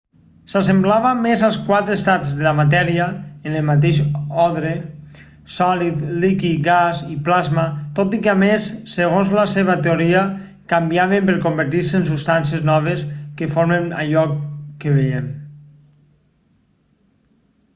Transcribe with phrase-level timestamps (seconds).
[0.51, 3.03] s'assemblava més als quatre estats de la matèria
[3.49, 3.99] en el mateix
[4.45, 4.71] ordre:
[5.57, 7.65] sòlid líquid gas i plasma
[8.01, 10.23] tot i què a més segons la seva teoria
[10.75, 13.05] canviaven per convertir-se en substàncies noves
[13.41, 14.25] que formen allò
[14.85, 15.29] que veiem